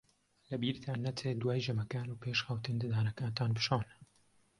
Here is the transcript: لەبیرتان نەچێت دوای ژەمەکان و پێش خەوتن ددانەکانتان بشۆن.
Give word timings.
لەبیرتان 0.49 0.97
نەچێت 1.05 1.37
دوای 1.41 1.63
ژەمەکان 1.67 2.07
و 2.09 2.19
پێش 2.23 2.39
خەوتن 2.45 2.75
ددانەکانتان 2.81 3.49
بشۆن. 3.55 3.85